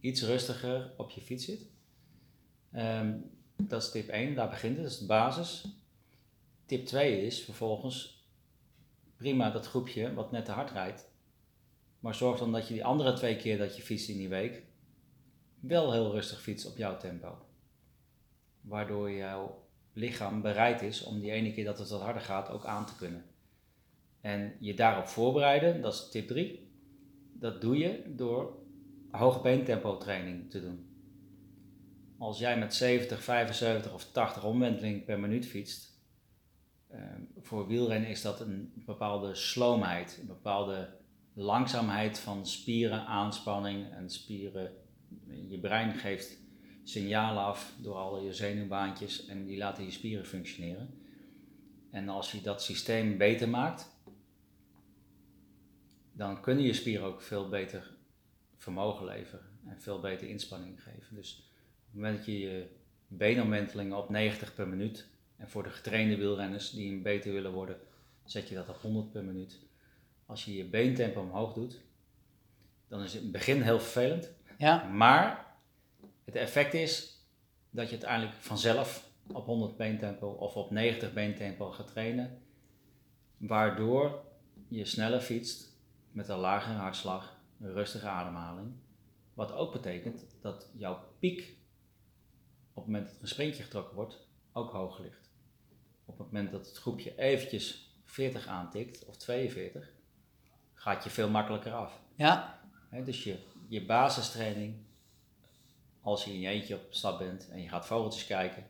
[0.00, 1.66] iets rustiger op je fiets zit.
[2.74, 5.64] Um, dat is tip 1, daar begint het, dat is de basis.
[6.66, 8.26] Tip 2 is vervolgens
[9.16, 11.10] prima dat groepje wat net te hard rijdt.
[12.02, 14.62] Maar zorg dan dat je die andere twee keer dat je fietst in die week
[15.60, 17.38] wel heel rustig fietst op jouw tempo.
[18.60, 22.64] Waardoor jouw lichaam bereid is om die ene keer dat het wat harder gaat ook
[22.64, 23.24] aan te kunnen.
[24.20, 26.70] En je daarop voorbereiden, dat is tip 3.
[27.32, 28.58] Dat doe je door
[29.10, 30.86] hoge beentempo training te doen.
[32.18, 35.92] Als jij met 70, 75 of 80 omwentelingen per minuut fietst,
[36.92, 40.88] Ehm, voor wielrennen is dat een bepaalde sloomheid, een bepaalde
[41.34, 44.72] langzaamheid van spieren, aanspanning en spieren.
[45.48, 46.40] Je brein geeft
[46.84, 50.94] signalen af door al je zenuwbaantjes en die laten je spieren functioneren.
[51.90, 53.90] En als je dat systeem beter maakt,
[56.12, 57.90] dan kunnen je spieren ook veel beter
[58.56, 61.14] vermogen leveren en veel beter inspanning geven.
[61.14, 62.66] Dus op het moment dat je je
[63.06, 67.76] beenomwentelingen op 90 per minuut en voor de getrainde wielrenners die beter willen worden,
[68.24, 69.60] zet je dat op 100 per minuut.
[70.32, 71.80] Als je je beentempo omhoog doet,
[72.88, 74.32] dan is het in het begin heel vervelend.
[74.58, 74.84] Ja.
[74.84, 75.56] Maar
[76.24, 77.20] het effect is
[77.70, 82.42] dat je uiteindelijk vanzelf op 100 beentempo of op 90 beentempo gaat trainen.
[83.36, 84.24] Waardoor
[84.68, 85.76] je sneller fietst
[86.10, 88.72] met een lagere hartslag, een rustige ademhaling.
[89.34, 91.56] Wat ook betekent dat jouw piek
[92.72, 95.30] op het moment dat er een sprintje getrokken wordt, ook hoog ligt
[96.04, 99.91] op het moment dat het groepje eventjes 40 aantikt, of 42,
[100.82, 102.00] gaat je veel makkelijker af.
[102.14, 102.60] Ja.
[103.04, 104.76] dus je, je basistraining,
[106.00, 108.66] als je in je eentje op stap bent en je gaat vogeltjes kijken,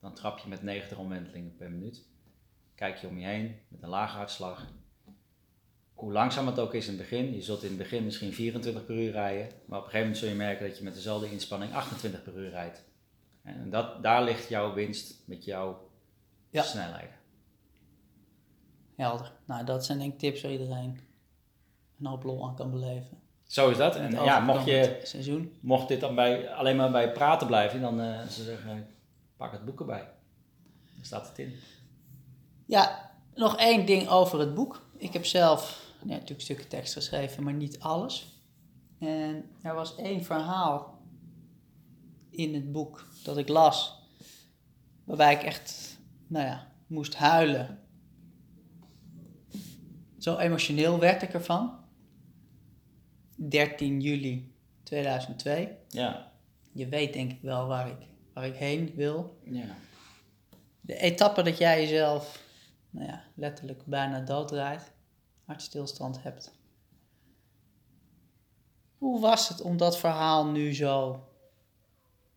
[0.00, 2.06] dan trap je met 90 omwentelingen per minuut.
[2.74, 4.66] Kijk je om je heen met een lage hartslag.
[5.94, 8.84] Hoe langzaam het ook is in het begin, je zult in het begin misschien 24
[8.84, 11.30] per uur rijden, maar op een gegeven moment zul je merken dat je met dezelfde
[11.30, 12.84] inspanning 28 per uur rijdt.
[13.42, 15.90] En dat, daar ligt jouw winst met jouw
[16.50, 16.62] ja.
[16.62, 17.14] snelheden.
[18.96, 19.32] Helder.
[19.46, 21.05] Nou, dat zijn denk ik tips waar iedereen
[21.98, 23.18] een hoop lol aan kan beleven.
[23.46, 23.96] Zo is dat.
[23.96, 25.52] En ja, mocht, je, seizoen.
[25.60, 28.88] mocht dit dan bij, alleen maar bij praten blijven, dan uh, ze zeggen,
[29.36, 30.08] pak het boek erbij.
[30.96, 31.54] Daar staat het in.
[32.66, 34.86] Ja, nog één ding over het boek.
[34.96, 38.40] Ik heb zelf ja, natuurlijk stukken tekst geschreven, maar niet alles.
[38.98, 40.98] En er was één verhaal
[42.30, 44.02] in het boek dat ik las,
[45.04, 47.80] waarbij ik echt nou ja, moest huilen.
[50.18, 51.84] Zo emotioneel werd ik ervan.
[53.36, 55.76] 13 juli 2002.
[55.88, 56.32] Ja.
[56.72, 59.38] Je weet denk ik wel waar ik, waar ik heen wil.
[59.44, 59.76] Ja.
[60.80, 62.44] De etappe dat jij jezelf
[62.90, 64.92] nou ja, letterlijk bijna doodrijdt,
[65.44, 66.54] hartstilstand hebt.
[68.98, 71.28] Hoe was het om dat verhaal nu zo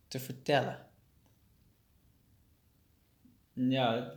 [0.08, 0.86] te vertellen?
[3.52, 4.14] Ja,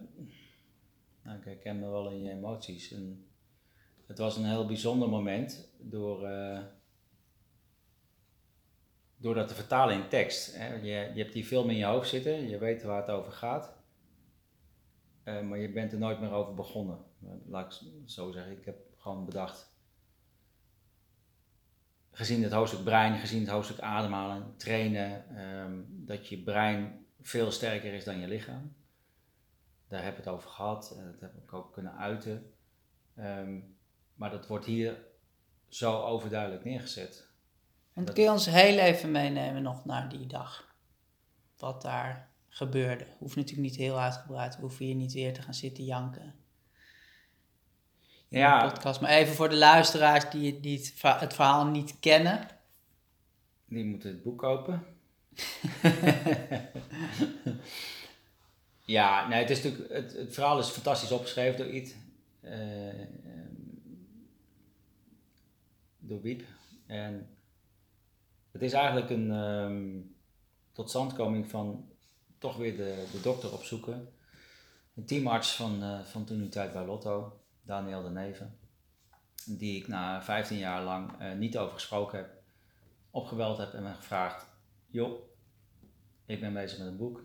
[1.23, 2.91] nou, ik herken me wel in je emoties.
[2.91, 3.27] En
[4.07, 6.59] het was een heel bijzonder moment door, uh,
[9.17, 10.55] door dat te vertalen in tekst.
[10.55, 10.73] Hè.
[10.73, 13.75] Je, je hebt die film in je hoofd zitten, je weet waar het over gaat.
[15.25, 16.97] Uh, maar je bent er nooit meer over begonnen.
[17.45, 19.71] Laat ik zo zeggen, ik heb gewoon bedacht.
[22.11, 27.93] Gezien het hoofdstuk brein, gezien het hoofdstuk ademhalen, trainen, um, dat je brein veel sterker
[27.93, 28.75] is dan je lichaam
[29.93, 32.53] daar heb ik het over gehad dat heb ik ook kunnen uiten.
[33.15, 33.59] Ehm,
[34.23, 34.97] maar dat wordt hier
[35.67, 37.27] zo overduidelijk neergezet.
[37.93, 40.75] En kun je ons heel even meenemen nog naar die dag?
[41.57, 43.05] Wat daar gebeurde.
[43.17, 46.35] Hoeft natuurlijk niet heel uitgebreid, hoef je niet weer te gaan zitten janken.
[48.29, 48.69] In ja.
[48.69, 49.01] podcast.
[49.01, 52.47] Maar even voor de luisteraars die, die het, het verhaal niet kennen.
[53.65, 54.85] Die moeten het boek kopen.
[58.85, 61.97] Ja, nee, het, is natuurlijk, het, het verhaal is fantastisch opgeschreven door Iet.
[62.41, 62.51] Uh,
[66.85, 67.29] En
[68.51, 70.15] het is eigenlijk een um,
[70.71, 71.89] totstandkoming van
[72.37, 74.13] toch weer de, de dokter opzoeken.
[74.95, 78.57] Een teamarts van, uh, van toen die tijd bij Lotto, Daniel de Neven.
[79.45, 82.41] Die ik na 15 jaar lang uh, niet over gesproken heb.
[83.11, 84.47] Opgebeld heb en me gevraagd:
[84.87, 85.21] Joh,
[86.25, 87.23] ik ben bezig met een boek.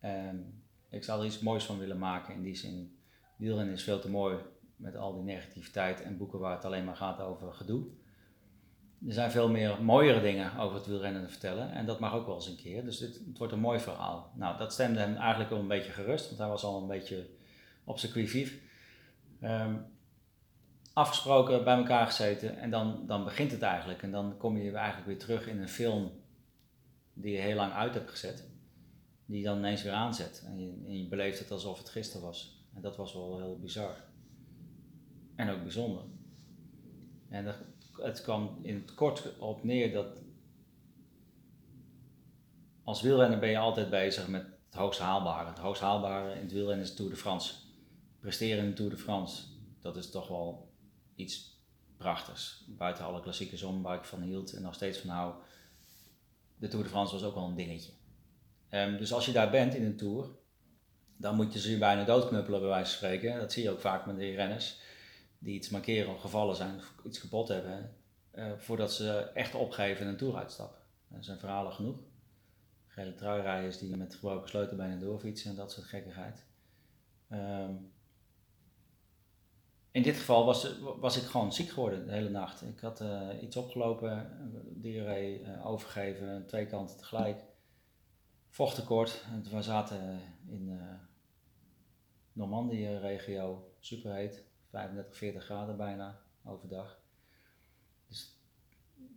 [0.00, 2.34] En ik zou er iets moois van willen maken.
[2.34, 2.98] In die zin,
[3.36, 4.38] wielrennen is veel te mooi
[4.76, 7.86] met al die negativiteit en boeken waar het alleen maar gaat over gedoe.
[9.06, 12.26] Er zijn veel meer mooiere dingen over het wielrennen te vertellen en dat mag ook
[12.26, 12.84] wel eens een keer.
[12.84, 14.32] Dus dit, het wordt een mooi verhaal.
[14.34, 17.26] Nou, dat stemde hem eigenlijk wel een beetje gerust, want hij was al een beetje
[17.84, 18.60] op zijn qui
[19.40, 19.76] ehm,
[20.92, 24.02] afgesproken, bij elkaar gezeten en dan, dan begint het eigenlijk.
[24.02, 26.12] En dan kom je eigenlijk weer terug in een film
[27.12, 28.48] die je heel lang uit hebt gezet,
[29.26, 30.42] die je dan ineens weer aanzet.
[30.46, 32.64] En je, en je beleeft het alsof het gisteren was.
[32.74, 33.96] En dat was wel heel bizar.
[35.36, 36.02] En ook bijzonder.
[37.28, 37.54] En
[37.92, 40.06] het kwam in het kort op neer dat
[42.84, 45.48] als wielrenner ben je altijd bezig met het hoogst haalbare.
[45.48, 47.54] Het hoogst haalbare in het wielrennen is de Tour de France.
[48.20, 49.42] Presteren in de Tour de France,
[49.80, 50.72] dat is toch wel
[51.14, 51.62] iets
[51.96, 52.64] prachtigs.
[52.68, 55.34] Buiten alle klassieke om waar ik van hield en nog steeds van hou.
[56.56, 57.92] De Tour de France was ook wel een dingetje.
[58.70, 60.28] Um, dus als je daar bent in een Tour,
[61.16, 63.38] dan moet je ze bijna doodknuppelen bij wijze van spreken.
[63.38, 64.76] Dat zie je ook vaak met de renners
[65.44, 67.96] die iets markeren gevallen zijn of iets kapot hebben,
[68.34, 70.80] uh, voordat ze echt opgeven en een uitstappen.
[71.10, 71.98] Er zijn verhalen genoeg.
[72.86, 76.44] Gele truirijders die met gebroken sleutelbenen doorfietsen en dat soort gekkigheid.
[77.30, 77.92] Um,
[79.90, 82.62] in dit geval was, was ik gewoon ziek geworden de hele nacht.
[82.62, 84.30] Ik had uh, iets opgelopen,
[84.74, 87.42] diarree uh, overgeven, twee kanten tegelijk.
[88.48, 89.24] Vochttekort.
[89.50, 90.94] We zaten in uh,
[92.32, 94.44] Normandië-regio, superheet.
[94.74, 97.00] 35, 40 graden bijna overdag.
[98.08, 98.38] Dus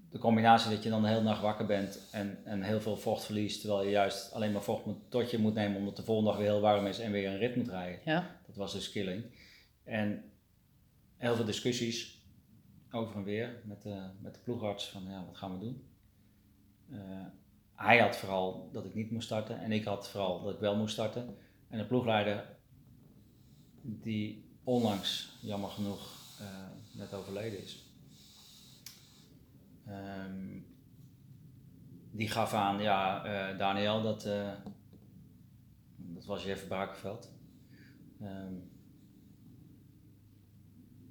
[0.10, 3.26] de combinatie dat je dan de hele nacht wakker bent en, en heel veel vocht
[3.26, 6.30] verliest, terwijl je juist alleen maar vocht moet, tot je moet nemen omdat de volgende
[6.30, 8.00] dag weer heel warm is en weer een rit moet rijden.
[8.06, 8.40] Ja.
[8.46, 9.24] Dat was dus killing.
[9.84, 10.32] En
[11.18, 12.26] heel veel discussies
[12.92, 15.84] over en weer met de, met de ploegarts van ja, wat gaan we doen.
[16.90, 17.26] Uh,
[17.74, 20.76] hij had vooral dat ik niet moest starten en ik had vooral dat ik wel
[20.76, 21.38] moest starten.
[21.70, 22.58] En de ploegleider
[23.82, 26.00] die onlangs, jammer genoeg,
[26.42, 26.48] uh,
[26.92, 27.86] net overleden is.
[29.88, 30.66] Um,
[32.12, 34.52] die gaf aan, ja, uh, Daniel, dat, uh,
[35.96, 37.32] dat was Jeff Brakenveld.
[38.22, 38.70] Um,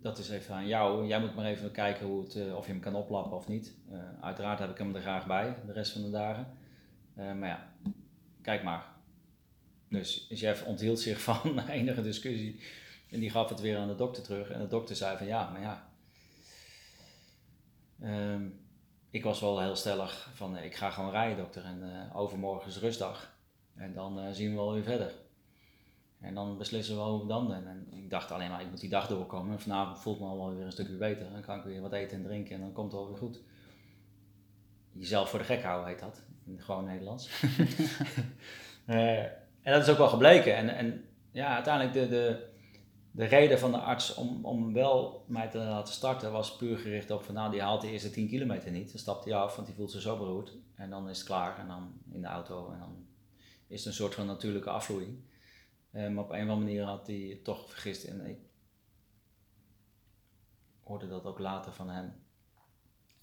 [0.00, 1.06] dat is even aan jou.
[1.06, 3.74] Jij moet maar even kijken hoe het, of je hem kan oplappen of niet.
[4.20, 6.46] uiteraard heb ik hem er graag bij, de rest van de dagen.
[7.14, 7.72] maar ja,
[8.42, 8.86] kijk maar.
[9.88, 12.60] Dus Jeff onthield zich van enige discussie
[13.10, 14.50] en die gaf het weer aan de dokter terug.
[14.50, 15.88] En de dokter zei van ja, maar ja.
[18.00, 18.48] Ehm,
[19.10, 21.64] ik was wel heel stellig van ik ga gewoon rijden dokter.
[21.64, 23.34] En uh, overmorgen is rustdag.
[23.74, 25.12] En dan uh, zien we wel weer verder.
[26.20, 27.52] En dan beslissen we hoe dan.
[27.52, 29.52] En, en, ik dacht alleen maar, ik moet die dag doorkomen.
[29.52, 31.32] En vanavond voelt me al weer een stukje beter.
[31.32, 33.40] Dan kan ik weer wat eten en drinken en dan komt het wel weer goed.
[34.92, 36.22] Jezelf voor de gek houden heet dat.
[36.46, 37.42] In gewoon Nederlands.
[38.86, 39.22] uh,
[39.66, 40.56] en dat is ook wel gebleken.
[40.56, 42.54] En, en ja, uiteindelijk de, de,
[43.16, 47.10] de reden van de arts om, om wel mij te laten starten was puur gericht
[47.10, 48.90] op van nou die haalt de eerste 10 kilometer niet.
[48.90, 50.56] Dan stapt hij af, want hij voelt zich zo beroerd.
[50.74, 53.06] En dan is het klaar en dan in de auto en dan
[53.66, 55.18] is het een soort van natuurlijke afvloeiing.
[55.90, 58.38] Eh, maar op een of andere manier had hij toch vergist en ik
[60.82, 62.14] hoorde dat ook later van hem.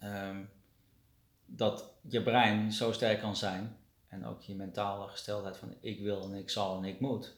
[0.04, 0.50] Um,
[1.46, 3.78] dat je brein zo sterk kan zijn
[4.08, 7.36] en ook je mentale gesteldheid van ik wil en ik zal en ik moet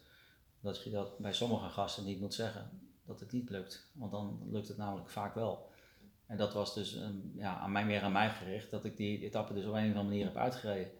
[0.66, 2.70] dat je dat bij sommige gasten niet moet zeggen,
[3.06, 3.90] dat het niet lukt.
[3.94, 5.70] Want dan lukt het namelijk vaak wel.
[6.26, 9.24] En dat was dus um, ja, aan mij, meer aan mij gericht, dat ik die
[9.24, 10.92] etappe dus op een of andere manier heb uitgereden.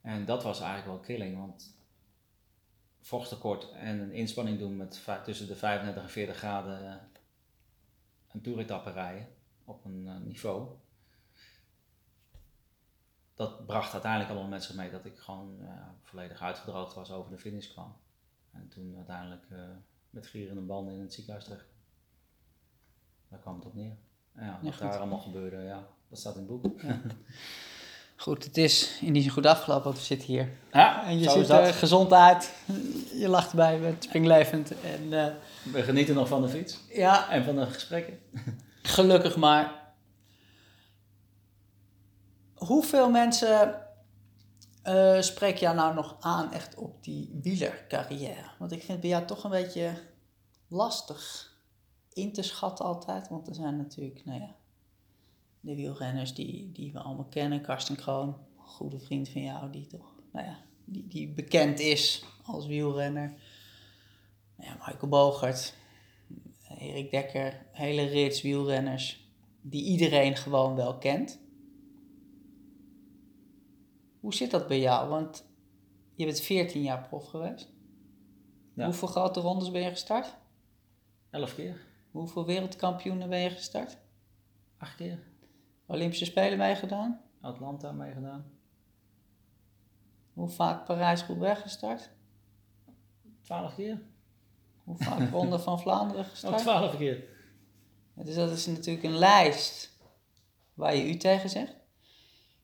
[0.00, 1.74] En dat was eigenlijk wel killing, want
[3.00, 6.94] vochttekort en een inspanning doen met tussen de 35 en 40 graden uh,
[8.32, 9.28] een toeretappe rijden
[9.64, 10.68] op een uh, niveau.
[13.34, 15.68] Dat bracht uiteindelijk allemaal zich mee dat ik gewoon uh,
[16.02, 17.96] volledig uitgedroogd was over de finish kwam.
[18.52, 19.58] En toen uiteindelijk uh,
[20.10, 21.66] met gierende banden in het ziekenhuis terecht.
[23.28, 23.96] Daar kwam het op neer.
[24.36, 26.80] ja, wat daar allemaal gebeurde, ja, dat staat in het boek.
[26.80, 27.00] Ja.
[28.20, 30.48] Goed, het is in die zin goed afgelopen, want we zitten hier.
[30.72, 32.54] Ja, en je ziet er gezond uit.
[33.14, 34.80] Je lacht erbij, je bent springlevend.
[34.80, 35.26] En, uh,
[35.72, 36.80] we genieten nog van de fiets.
[36.88, 37.30] Ja.
[37.30, 38.18] En van de gesprekken.
[38.82, 39.72] Gelukkig maar.
[42.54, 43.82] Hoeveel mensen
[44.84, 48.50] uh, spreek jou nou nog aan echt op die wielercarrière?
[48.58, 49.92] Want ik vind het bij jou toch een beetje
[50.68, 51.52] lastig
[52.12, 53.28] in te schatten altijd.
[53.28, 54.54] Want er zijn natuurlijk, nou ja,
[55.60, 57.62] de wielrenners die, die we allemaal kennen.
[57.62, 62.66] Karsten Kroon, goede vriend van jou, die toch, nou ja, die, die bekend is als
[62.66, 63.34] wielrenner.
[64.58, 65.74] Ja, Michael Bogert,
[66.78, 69.28] Erik Dekker, hele rits wielrenners
[69.60, 71.38] die iedereen gewoon wel kent.
[74.20, 75.08] Hoe zit dat bij jou?
[75.08, 75.44] Want
[76.14, 77.68] je bent 14 jaar prof geweest.
[78.74, 78.84] Ja.
[78.84, 80.36] Hoeveel grote rondes ben je gestart?
[81.30, 81.76] Elf keer,
[82.10, 83.98] Hoeveel wereldkampioenen ben je gestart?
[84.78, 85.18] acht keer.
[85.86, 87.20] Olympische Spelen meegedaan?
[87.40, 88.44] Atlanta meegedaan.
[90.32, 92.10] Hoe vaak Parijs-Roubaix gestart?
[93.42, 94.02] Twaalf keer.
[94.84, 96.58] Hoe vaak Ronde van Vlaanderen Oh, gestart?
[96.58, 97.24] twaalf keer.
[98.14, 99.98] Dus dat is natuurlijk een lijst
[100.74, 101.76] waar je u tegen zegt.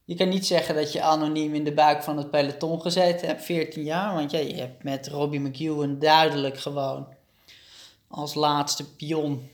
[0.07, 3.45] Je kan niet zeggen dat je anoniem in de buik van het peloton gezeten hebt,
[3.45, 4.15] 14 jaar.
[4.15, 7.15] Want ja, je hebt met Robbie McEwen duidelijk gewoon
[8.09, 9.49] als laatste pion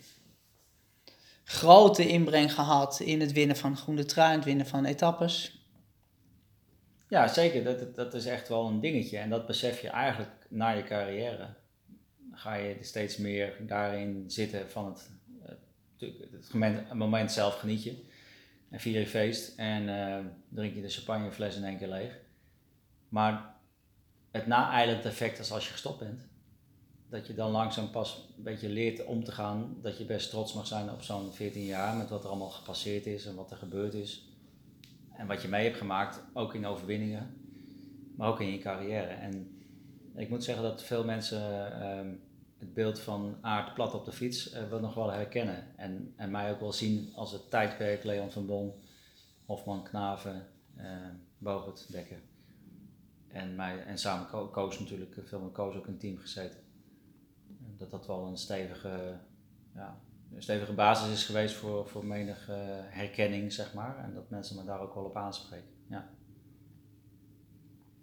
[1.45, 5.67] grote inbreng gehad in het winnen van groene trui, het winnen van etappes.
[7.09, 7.65] Ja, zeker.
[7.65, 9.19] Dat, dat is echt wel een dingetje.
[9.19, 11.55] En dat besef je eigenlijk na je carrière.
[12.33, 15.11] Ga je steeds meer daarin zitten van het,
[15.99, 16.09] eh,
[16.41, 18.11] het moment zelf geniet je.
[18.73, 22.19] En vier je feest en eh, drink je de champagnefles in één keer leeg.
[23.09, 23.55] Maar
[24.31, 26.27] het na-eiland effect is als je gestopt bent.
[27.09, 29.77] Dat je dan langzaam pas een beetje leert om te gaan.
[29.83, 33.07] Dat je best trots mag zijn op zo'n 14 jaar met wat er allemaal gepasseerd
[33.07, 34.29] is en wat er gebeurd is.
[35.13, 37.35] En wat je mee hebt gemaakt, ook in overwinningen,
[38.17, 39.13] maar ook in je carrière.
[39.13, 39.63] En
[40.15, 42.09] ik moet zeggen dat veel mensen ehm,
[42.63, 45.77] het beeld van Aard plat op de fiets eh, wel nog wel herkennen.
[45.77, 48.73] En, en mij ook wel zien als het tijdperk Leon van Bon,
[49.47, 50.47] Hofman Knaven,
[50.77, 51.09] eh
[51.39, 52.21] Bogert, Dekker.
[53.29, 56.61] En, mij, en samen Koos natuurlijk, veel met Koos ook in het team gezeten.
[57.49, 59.19] En Dat dat wel een stevige,
[59.75, 60.01] ja,
[60.35, 62.57] een stevige basis is geweest voor, voor menig eh,
[62.89, 64.05] herkenning, zeg maar.
[64.05, 65.71] En dat mensen me daar ook wel op aanspreken.
[65.89, 66.09] Ja.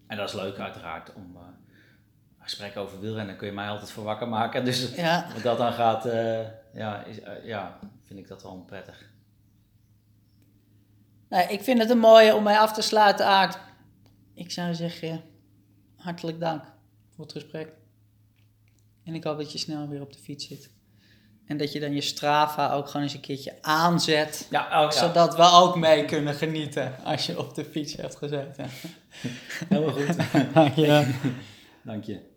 [0.08, 1.48] En dat is leuk uiteraard om eh
[2.40, 4.66] gesprekken over wielrennen kun je mij altijd voor wakker maken.
[4.66, 6.40] Dus Ja, wat dat dan gaat, eh,
[6.74, 9.10] ja, is, eh, ja, vind ik dat wel prettig.
[11.30, 13.58] nou, ik vind het een mooie om mij af te sluiten, Aard.
[14.34, 15.22] Ik zou zeggen,
[15.96, 16.64] hartelijk dank
[17.16, 17.74] voor het gesprek.
[19.04, 20.72] En ik hoop dat je snel weer op de fiets zit.
[21.46, 24.48] En dat je dan je Strava ook gewoon eens een keertje aanzet.
[24.50, 24.92] Ja, oh, ja.
[24.92, 28.70] Zodat we ook mee kunnen genieten als je op de fiets hebt gezeten.
[29.70, 30.16] helemaal goed.
[30.54, 31.14] Dank je.
[31.82, 32.29] Dank je.